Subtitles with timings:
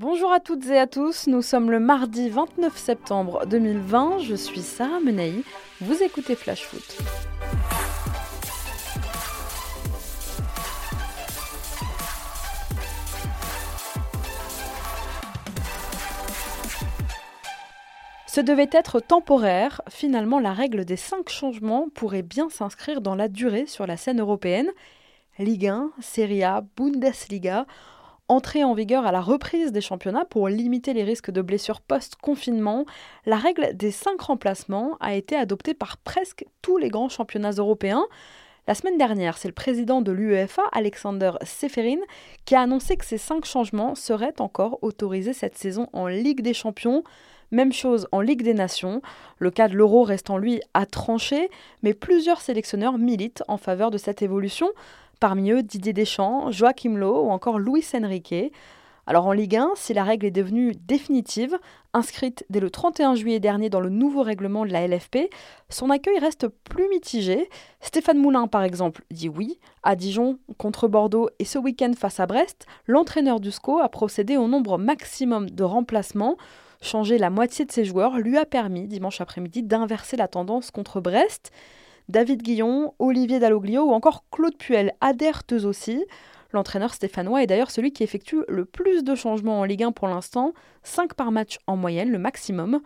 [0.00, 4.60] Bonjour à toutes et à tous, nous sommes le mardi 29 septembre 2020, je suis
[4.60, 5.44] Sarah Menaï,
[5.80, 6.98] vous écoutez Flash Foot.
[18.26, 23.28] Ce devait être temporaire, finalement la règle des 5 changements pourrait bien s'inscrire dans la
[23.28, 24.70] durée sur la scène européenne.
[25.38, 27.66] Ligue 1, Serie A, Bundesliga,
[28.28, 32.86] entrée en vigueur à la reprise des championnats pour limiter les risques de blessures post-confinement,
[33.26, 38.06] la règle des 5 remplacements a été adoptée par presque tous les grands championnats européens.
[38.66, 41.98] La semaine dernière, c'est le président de l'UEFA, Alexander Seferin,
[42.46, 46.54] qui a annoncé que ces 5 changements seraient encore autorisés cette saison en Ligue des
[46.54, 47.04] Champions.
[47.50, 49.02] Même chose en Ligue des Nations.
[49.38, 51.50] Le cas de l'euro restant lui à trancher,
[51.82, 54.70] mais plusieurs sélectionneurs militent en faveur de cette évolution.
[55.20, 58.52] Parmi eux, Didier Deschamps, Joachim Lowe ou encore Luis Enrique.
[59.06, 61.58] Alors en Ligue 1, si la règle est devenue définitive,
[61.92, 65.28] inscrite dès le 31 juillet dernier dans le nouveau règlement de la LFP,
[65.68, 67.50] son accueil reste plus mitigé.
[67.80, 69.58] Stéphane Moulin, par exemple, dit oui.
[69.82, 74.38] À Dijon, contre Bordeaux et ce week-end face à Brest, l'entraîneur du SCO a procédé
[74.38, 76.38] au nombre maximum de remplacements.
[76.80, 81.02] Changer la moitié de ses joueurs lui a permis, dimanche après-midi, d'inverser la tendance contre
[81.02, 81.52] Brest.
[82.08, 86.04] David Guillon, Olivier Dalloglio ou encore Claude Puel adhèrent eux aussi.
[86.52, 90.08] L'entraîneur stéphanois est d'ailleurs celui qui effectue le plus de changements en Ligue 1 pour
[90.08, 92.80] l'instant, 5 par match en moyenne, le maximum.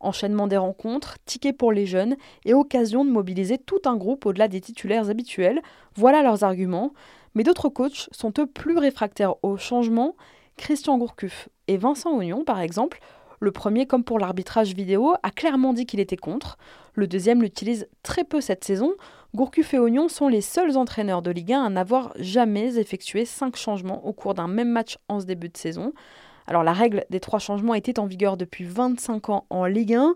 [0.00, 4.48] Enchaînement des rencontres, tickets pour les jeunes et occasion de mobiliser tout un groupe au-delà
[4.48, 5.62] des titulaires habituels.
[5.94, 6.92] Voilà leurs arguments.
[7.34, 10.16] Mais d'autres coachs sont eux plus réfractaires au changement.
[10.56, 12.98] Christian Gourcuff et Vincent Oignon, par exemple,
[13.40, 16.56] le premier, comme pour l'arbitrage vidéo, a clairement dit qu'il était contre.
[16.94, 18.92] Le deuxième l'utilise très peu cette saison.
[19.34, 23.56] Gourcuff et Oignon sont les seuls entraîneurs de Ligue 1 à n'avoir jamais effectué 5
[23.56, 25.92] changements au cours d'un même match en ce début de saison.
[26.46, 30.14] Alors la règle des 3 changements était en vigueur depuis 25 ans en Ligue 1.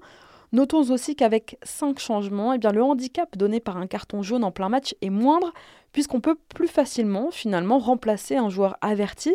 [0.52, 4.50] Notons aussi qu'avec 5 changements, eh bien, le handicap donné par un carton jaune en
[4.50, 5.52] plein match est moindre,
[5.92, 9.34] puisqu'on peut plus facilement finalement remplacer un joueur averti.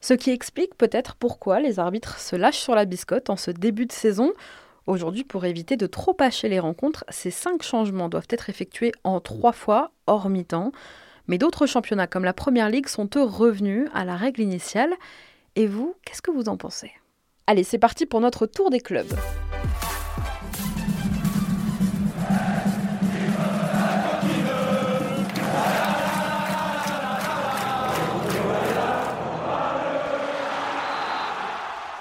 [0.00, 3.84] Ce qui explique peut-être pourquoi les arbitres se lâchent sur la biscotte en ce début
[3.84, 4.32] de saison.
[4.86, 9.20] Aujourd'hui, pour éviter de trop hacher les rencontres, ces cinq changements doivent être effectués en
[9.20, 10.72] trois fois, hors mi-temps.
[11.28, 14.94] Mais d'autres championnats comme la Première Ligue sont eux revenus à la règle initiale.
[15.54, 16.92] Et vous, qu'est-ce que vous en pensez?
[17.46, 19.12] Allez, c'est parti pour notre tour des clubs.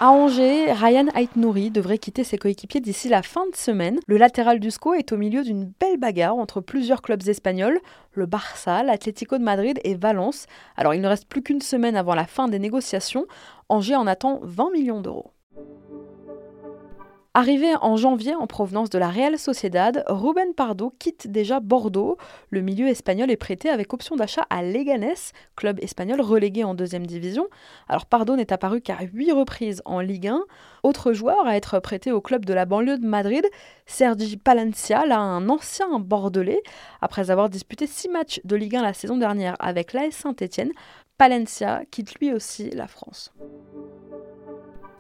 [0.10, 4.00] À Angers, Ryan Aitnouri devrait quitter ses coéquipiers d'ici la fin de semaine.
[4.08, 7.80] Le latéral du SCO est au milieu d'une belle bagarre entre plusieurs clubs espagnols,
[8.14, 10.48] le Barça, l'Atlético de Madrid et Valence.
[10.78, 13.28] Alors il ne reste plus qu'une semaine avant la fin des négociations.
[13.70, 15.32] Angers en attend 20 millions d'euros.
[17.36, 22.18] Arrivé en janvier en provenance de la Real Sociedad, Ruben Pardo quitte déjà Bordeaux.
[22.50, 25.14] Le milieu espagnol est prêté avec option d'achat à Leganés,
[25.56, 27.46] club espagnol relégué en deuxième division.
[27.88, 30.44] Alors Pardo n'est apparu qu'à huit reprises en Ligue 1.
[30.82, 33.46] Autre joueur à être prêté au club de la banlieue de Madrid,
[33.86, 36.64] Sergi Palencia, là un ancien bordelais.
[37.00, 40.72] Après avoir disputé six matchs de Ligue 1 la saison dernière avec l'AS Saint-Etienne,
[41.20, 43.32] Palencia quitte lui aussi la France.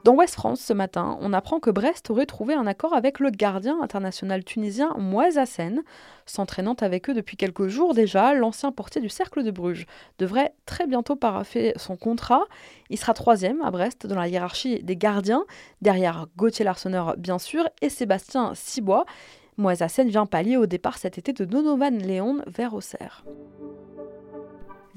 [0.05, 3.31] Dans West France, ce matin, on apprend que Brest aurait trouvé un accord avec le
[3.31, 5.83] gardien international tunisien Moise Hassen.
[6.25, 9.87] S'entraînant avec eux depuis quelques jours déjà, l'ancien portier du Cercle de Bruges
[10.17, 12.45] devrait très bientôt paraffer son contrat.
[12.89, 15.43] Il sera troisième à Brest dans la hiérarchie des gardiens,
[15.81, 19.05] derrière Gauthier Larsonneur bien sûr et Sébastien Cibois.
[19.57, 23.25] Moise Hassen vient pallier au départ cet été de Donovan Léon vers Auxerre.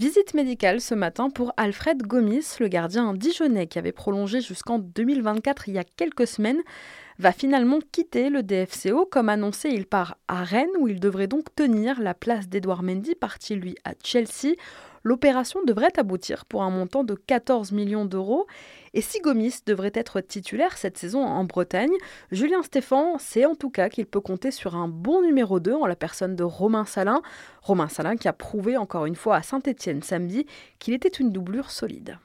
[0.02, 5.68] Visite médicale ce matin pour Alfred Gomis, le gardien dijonnais qui avait prolongé jusqu'en 2024
[5.68, 6.60] il y a quelques semaines,
[7.20, 9.06] va finalement quitter le DFCO.
[9.06, 13.14] Comme annoncé, il part à Rennes où il devrait donc tenir la place d'Edouard Mendy,
[13.14, 14.56] parti lui à Chelsea.
[15.02, 18.46] L'opération devrait aboutir pour un montant de 14 millions d'euros.
[18.94, 21.94] Et si Gomis devrait être titulaire cette saison en Bretagne,
[22.30, 25.86] Julien Stéphan sait en tout cas qu'il peut compter sur un bon numéro 2 en
[25.86, 27.22] la personne de Romain Salin.
[27.62, 30.46] Romain Salin qui a prouvé encore une fois à Saint-Etienne samedi
[30.78, 32.18] qu'il était une doublure solide.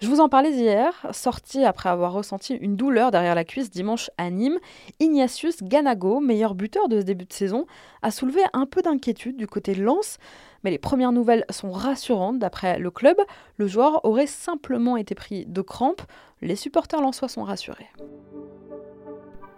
[0.00, 4.10] Je vous en parlais hier, sorti après avoir ressenti une douleur derrière la cuisse dimanche
[4.16, 4.60] à Nîmes,
[5.00, 7.66] Ignatius Ganago, meilleur buteur de ce début de saison,
[8.02, 10.18] a soulevé un peu d'inquiétude du côté de Lens,
[10.64, 13.16] mais les premières nouvelles sont rassurantes d'après le club,
[13.56, 16.02] le joueur aurait simplement été pris de crampes,
[16.42, 17.88] les supporters lensois sont rassurés.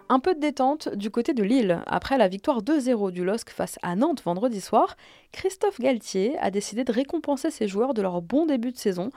[0.09, 1.81] Un peu de détente du côté de Lille.
[1.85, 4.97] Après la victoire 2-0 du LOSC face à Nantes vendredi soir,
[5.31, 9.09] Christophe Galtier a décidé de récompenser ses joueurs de leur bon début de saison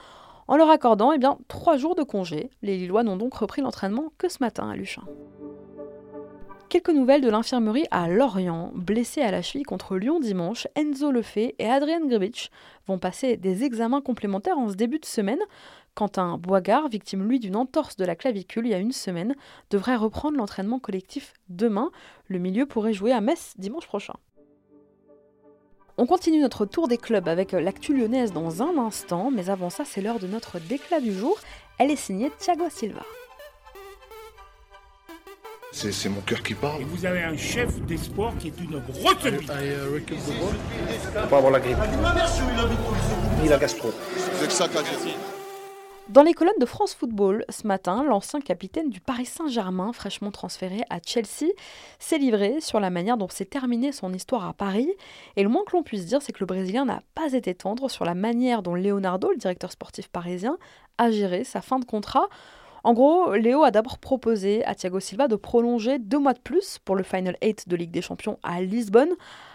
[0.47, 2.51] en leur accordant eh bien, trois jours de congé.
[2.63, 5.03] Les Lillois n'ont donc repris l'entraînement que ce matin à Luchin.
[6.75, 8.73] Quelques nouvelles de l'infirmerie à Lorient.
[8.75, 12.51] Blessés à la cheville contre Lyon dimanche, Enzo Lefebvre et Adrien Grbic
[12.89, 15.39] vont passer des examens complémentaires en ce début de semaine.
[15.95, 19.37] Quentin Boigard, victime lui d'une entorse de la clavicule il y a une semaine,
[19.71, 21.93] devrait reprendre l'entraînement collectif demain.
[22.27, 24.15] Le milieu pourrait jouer à Metz dimanche prochain.
[25.97, 29.85] On continue notre tour des clubs avec l'actu lyonnaise dans un instant, mais avant ça,
[29.85, 31.39] c'est l'heure de notre déclat du jour.
[31.79, 33.05] Elle est signée Thiago Silva.
[35.75, 36.83] C'est mon cœur qui parle.
[36.83, 39.51] Et vous avez un chef d'espoir qui est une grosse bite.
[39.51, 41.77] Faut pas avoir la grippe.
[43.43, 43.93] Ni la gastro.
[44.39, 45.17] C'est que ça qu'a dit.
[46.09, 50.83] Dans les colonnes de France Football, ce matin, l'ancien capitaine du Paris Saint-Germain, fraîchement transféré
[50.91, 51.51] à Chelsea,
[51.99, 54.93] s'est livré sur la manière dont s'est terminée son histoire à Paris.
[55.35, 57.89] Et le moins que l'on puisse dire, c'est que le Brésilien n'a pas été tendre
[57.89, 60.57] sur la manière dont Leonardo, le directeur sportif parisien,
[60.99, 62.29] a géré sa fin de contrat.
[62.85, 66.79] En gros, Léo a d'abord proposé à Thiago Silva de prolonger deux mois de plus
[66.85, 69.15] pour le Final 8 de Ligue des Champions à Lisbonne,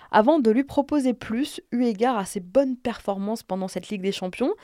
[0.09, 4.11] avant de lui proposer plus, eu égard à ses bonnes performances pendant cette Ligue des
[4.11, 4.55] Champions.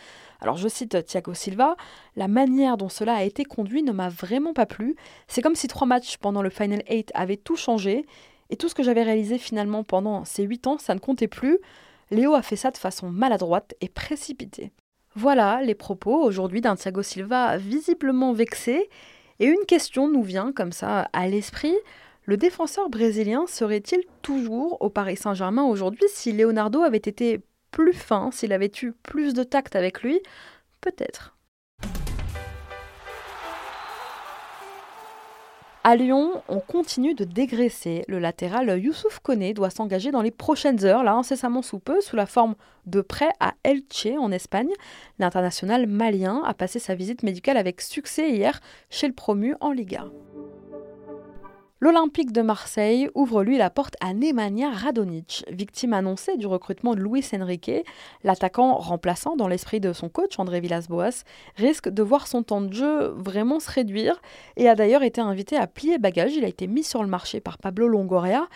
[0.42, 1.76] Alors je cite Thiago Silva,
[2.16, 4.96] la manière dont cela a été conduit ne m'a vraiment pas plu.
[5.28, 8.08] C'est comme si trois matchs pendant le Final 8 avaient tout changé,
[8.50, 11.60] et tout ce que j'avais réalisé finalement pendant ces huit ans, ça ne comptait plus.
[12.10, 14.72] Léo a fait ça de façon maladroite et précipitée.
[15.16, 18.90] Voilà les propos aujourd'hui d'un Thiago Silva visiblement vexé.
[19.40, 21.76] Et une question nous vient comme ça à l'esprit.
[22.26, 27.42] Le défenseur brésilien serait-il toujours au Paris Saint-Germain aujourd'hui si Leonardo avait été
[27.72, 30.20] plus fin, s'il avait eu plus de tact avec lui?
[30.82, 31.35] Peut-être.
[35.88, 38.06] À Lyon, on continue de dégraisser.
[38.08, 42.16] Le latéral Youssouf Koné doit s'engager dans les prochaines heures, là incessamment sous peu, sous
[42.16, 42.56] la forme
[42.88, 44.72] de prêt à Elche en Espagne.
[45.20, 50.06] L'international malien a passé sa visite médicale avec succès hier chez le promu en Liga.
[51.86, 57.00] L'Olympique de Marseille ouvre lui la porte à Nemanja Radonic, victime annoncée du recrutement de
[57.00, 57.86] Luis Enrique.
[58.24, 61.24] L'attaquant remplaçant dans l'esprit de son coach André Villas-Boas
[61.58, 64.20] risque de voir son temps de jeu vraiment se réduire
[64.58, 66.36] et a d'ailleurs été invité à plier bagage.
[66.36, 68.48] Il a été mis sur le marché par Pablo Longoria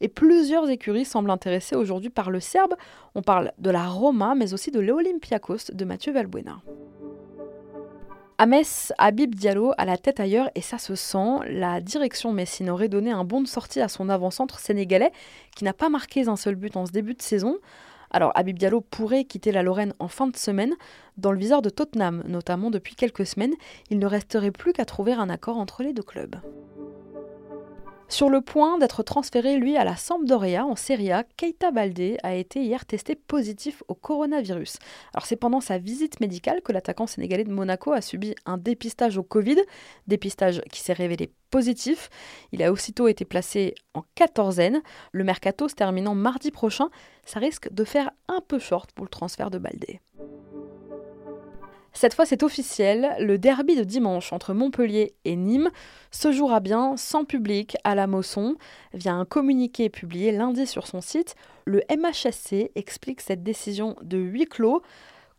[0.00, 2.74] et plusieurs écuries semblent intéressées aujourd'hui par le Serbe.
[3.14, 6.62] On parle de la Roma mais aussi de l'Olympiakos de Mathieu Valbuena.
[8.40, 11.38] À Metz, Habib Diallo a la tête ailleurs et ça se sent.
[11.48, 15.10] La direction messine aurait donné un bon de sortie à son avant-centre sénégalais
[15.56, 17.58] qui n'a pas marqué un seul but en ce début de saison.
[18.12, 20.74] Alors Habib Diallo pourrait quitter la Lorraine en fin de semaine.
[21.16, 23.54] Dans le viseur de Tottenham, notamment depuis quelques semaines,
[23.90, 26.36] il ne resterait plus qu'à trouver un accord entre les deux clubs.
[28.10, 32.34] Sur le point d'être transféré, lui, à la Sampdoria en Serie A, Keita Balde a
[32.34, 34.78] été hier testé positif au coronavirus.
[35.12, 39.18] Alors c'est pendant sa visite médicale que l'attaquant sénégalais de Monaco a subi un dépistage
[39.18, 39.58] au Covid,
[40.06, 42.08] dépistage qui s'est révélé positif.
[42.52, 44.82] Il a aussitôt été placé en quatorzaine.
[45.12, 46.88] Le mercato se terminant mardi prochain,
[47.26, 49.98] ça risque de faire un peu short pour le transfert de Balde.
[51.92, 55.70] Cette fois, c'est officiel, le derby de dimanche entre Montpellier et Nîmes
[56.10, 58.56] se jouera bien sans public à la Mosson.
[58.94, 64.46] Via un communiqué publié lundi sur son site, le MHSC explique cette décision de huis
[64.46, 64.82] clos.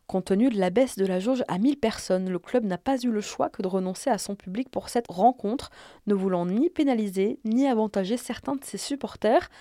[0.08, 2.98] Compte tenu de la baisse de la jauge à 1000 personnes, le club n'a pas
[2.98, 5.70] eu le choix que de renoncer à son public pour cette rencontre,
[6.08, 9.52] ne voulant ni pénaliser ni avantager certains de ses supporters.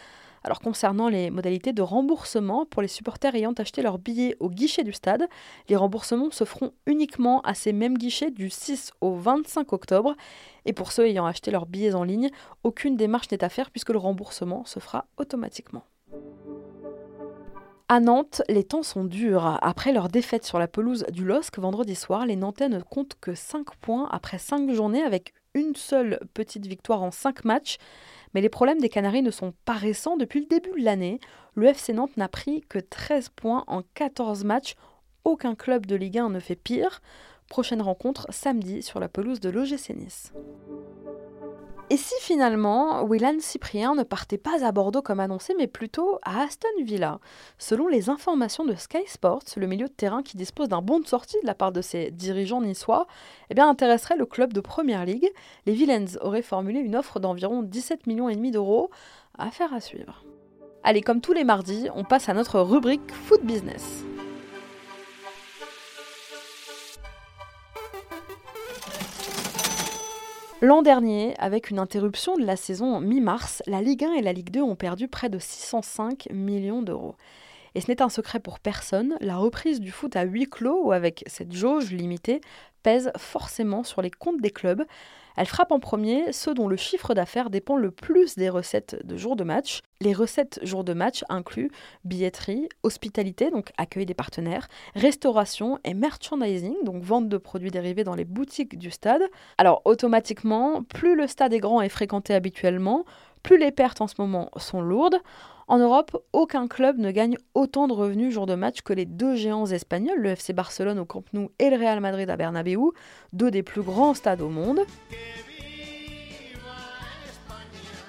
[0.44, 4.84] Alors concernant les modalités de remboursement pour les supporters ayant acheté leur billet au guichet
[4.84, 5.28] du stade,
[5.68, 10.14] les remboursements se feront uniquement à ces mêmes guichets du 6 au 25 octobre.
[10.64, 12.30] Et pour ceux ayant acheté leurs billets en ligne,
[12.62, 15.84] aucune démarche n'est à faire puisque le remboursement se fera automatiquement.
[17.90, 19.58] À Nantes, les temps sont durs.
[19.62, 23.34] Après leur défaite sur la pelouse du LOSC vendredi soir, les Nantais ne comptent que
[23.34, 27.78] 5 points après 5 journées avec une seule petite victoire en 5 matchs.
[28.34, 30.16] Mais les problèmes des Canaries ne sont pas récents.
[30.16, 31.20] Depuis le début de l'année,
[31.54, 34.74] le FC Nantes n'a pris que 13 points en 14 matchs.
[35.24, 37.00] Aucun club de Ligue 1 ne fait pire.
[37.48, 40.32] Prochaine rencontre samedi sur la pelouse de l'OGC Nice.
[41.90, 46.42] Et si finalement Willan Cyprien ne partait pas à Bordeaux comme annoncé, mais plutôt à
[46.42, 47.18] Aston Villa?
[47.56, 51.06] Selon les informations de Sky Sports, le milieu de terrain qui dispose d'un bon de
[51.06, 53.06] sortie de la part de ses dirigeants niçois,
[53.48, 55.30] eh bien, intéresserait le club de Première Ligue.
[55.64, 58.90] Les Villains auraient formulé une offre d'environ 17 millions et demi d'euros.
[59.38, 60.24] Affaire à suivre.
[60.84, 64.04] Allez, comme tous les mardis, on passe à notre rubrique Foot Business.
[70.60, 74.50] L'an dernier, avec une interruption de la saison mi-mars, la Ligue 1 et la Ligue
[74.50, 77.14] 2 ont perdu près de 605 millions d'euros.
[77.74, 80.92] Et ce n'est un secret pour personne, la reprise du foot à huis clos ou
[80.92, 82.40] avec cette jauge limitée
[82.82, 84.84] pèse forcément sur les comptes des clubs.
[85.36, 89.16] Elle frappe en premier ceux dont le chiffre d'affaires dépend le plus des recettes de
[89.16, 89.82] jour de match.
[90.00, 91.70] Les recettes jour de match incluent
[92.04, 98.16] billetterie, hospitalité, donc accueil des partenaires, restauration et merchandising, donc vente de produits dérivés dans
[98.16, 99.22] les boutiques du stade.
[99.58, 103.04] Alors automatiquement, plus le stade est grand et fréquenté habituellement,
[103.44, 105.20] plus les pertes en ce moment sont lourdes.
[105.68, 109.36] En Europe, aucun club ne gagne autant de revenus jour de match que les deux
[109.36, 112.92] géants espagnols, le FC Barcelone au Camp Nou et le Real Madrid à Bernabeu,
[113.34, 114.80] deux des plus grands stades au monde.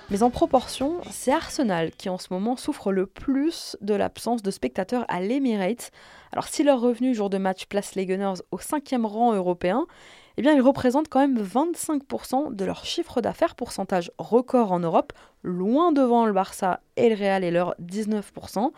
[0.10, 4.52] Mais en proportion, c'est Arsenal qui en ce moment souffre le plus de l'absence de
[4.52, 5.92] spectateurs à l'Emirates.
[6.32, 9.86] Alors si leur revenu jour de match place les Gunners au cinquième rang européen,
[10.40, 15.12] eh bien, ils représentent quand même 25% de leur chiffre d'affaires, pourcentage record en Europe,
[15.44, 18.72] loin devant le Barça et le Real et leurs 19%.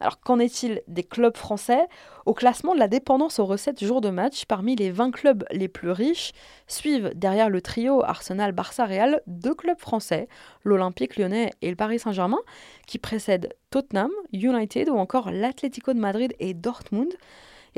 [0.00, 1.86] Alors qu'en est-il des clubs français?
[2.26, 5.68] Au classement de la dépendance aux recettes jour de match, parmi les 20 clubs les
[5.68, 6.32] plus riches,
[6.66, 10.26] suivent derrière le trio Arsenal, Barça, Real, deux clubs français,
[10.64, 12.40] l'Olympique lyonnais et le Paris Saint-Germain,
[12.88, 17.14] qui précèdent Tottenham, United ou encore l'Atlético de Madrid et Dortmund.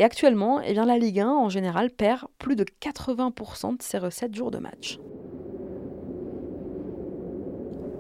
[0.01, 3.99] Et actuellement, eh bien, la Ligue 1 en général perd plus de 80% de ses
[3.99, 4.99] recettes jour de match.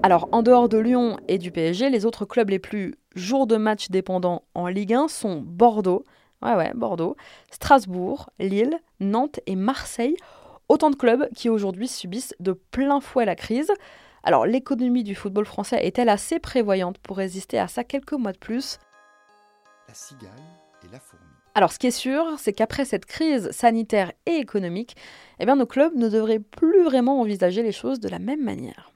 [0.02, 3.58] Alors, en dehors de Lyon et du PSG, les autres clubs les plus jours de
[3.58, 6.06] match dépendants en Ligue 1 sont Bordeaux,
[6.74, 7.18] Bordeaux,
[7.50, 10.16] Strasbourg, Lille, Nantes et Marseille,
[10.70, 13.70] autant de clubs qui aujourd'hui subissent de plein fouet la crise.
[14.22, 18.38] Alors, l'économie du football français est-elle assez prévoyante pour résister à ça quelques mois de
[18.38, 18.78] plus?
[21.54, 24.96] Alors, ce qui est sûr, c'est qu'après cette crise sanitaire et économique,
[25.40, 28.92] eh bien, nos clubs ne devraient plus vraiment envisager les choses de la même manière.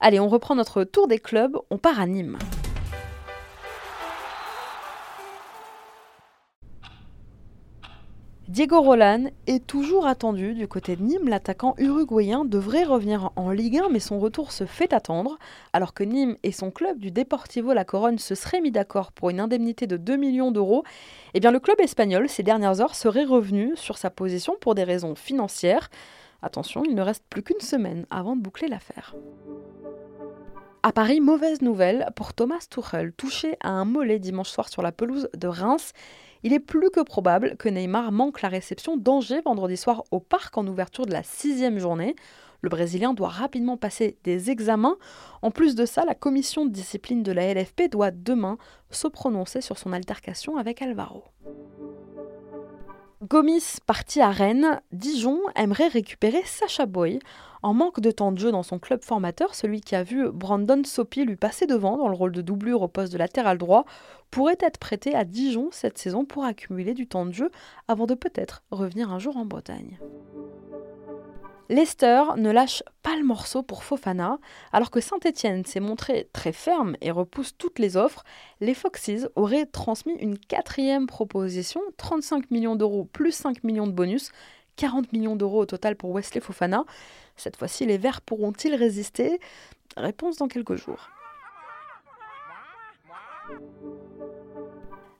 [0.00, 2.38] Allez, on reprend notre tour des clubs, on part à Nîmes.
[8.52, 11.30] Diego Roland est toujours attendu du côté de Nîmes.
[11.30, 15.38] L'attaquant uruguayen devrait revenir en Ligue 1, mais son retour se fait attendre.
[15.72, 19.30] Alors que Nîmes et son club du Deportivo La Corogne se seraient mis d'accord pour
[19.30, 20.84] une indemnité de 2 millions d'euros,
[21.32, 24.84] eh bien le club espagnol, ces dernières heures, serait revenu sur sa position pour des
[24.84, 25.88] raisons financières.
[26.42, 29.14] Attention, il ne reste plus qu'une semaine avant de boucler l'affaire.
[30.82, 34.92] À Paris, mauvaise nouvelle pour Thomas Tuchel, touché à un mollet dimanche soir sur la
[34.92, 35.94] pelouse de Reims.
[36.44, 40.58] Il est plus que probable que Neymar manque la réception d'Angers vendredi soir au parc
[40.58, 42.16] en ouverture de la sixième journée.
[42.62, 44.96] Le Brésilien doit rapidement passer des examens.
[45.42, 48.58] En plus de ça, la commission de discipline de la LFP doit demain
[48.90, 51.24] se prononcer sur son altercation avec Alvaro.
[53.28, 57.20] Gomis parti à Rennes, Dijon aimerait récupérer Sacha Boy.
[57.62, 60.82] En manque de temps de jeu dans son club formateur, celui qui a vu Brandon
[60.84, 63.84] Sopi lui passer devant dans le rôle de doublure au poste de latéral droit
[64.32, 67.52] pourrait être prêté à Dijon cette saison pour accumuler du temps de jeu
[67.86, 70.00] avant de peut-être revenir un jour en Bretagne.
[71.72, 74.38] Leicester ne lâche pas le morceau pour Fofana.
[74.72, 78.24] Alors que Saint-Etienne s'est montré très ferme et repousse toutes les offres,
[78.60, 84.32] les Foxes auraient transmis une quatrième proposition, 35 millions d'euros plus 5 millions de bonus,
[84.76, 86.84] 40 millions d'euros au total pour Wesley Fofana.
[87.36, 89.40] Cette fois-ci, les Verts pourront-ils résister?
[89.96, 91.08] Réponse dans quelques jours.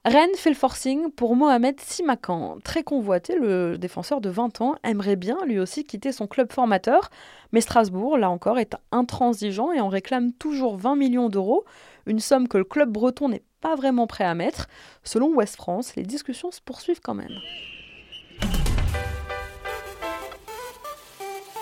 [0.04, 2.59] Rennes fait le forcing pour Mohamed Simakan.
[2.64, 7.09] Très convoité, le défenseur de 20 ans aimerait bien lui aussi quitter son club formateur,
[7.52, 11.64] mais Strasbourg, là encore, est intransigeant et en réclame toujours 20 millions d'euros,
[12.06, 14.66] une somme que le club breton n'est pas vraiment prêt à mettre.
[15.04, 17.38] Selon West France, les discussions se poursuivent quand même.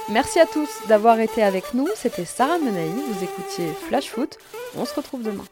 [0.08, 1.88] Merci à tous d'avoir été avec nous.
[1.94, 2.88] C'était Sarah Menaï.
[2.88, 4.38] Vous écoutiez Flash Foot.
[4.76, 5.44] On se retrouve demain.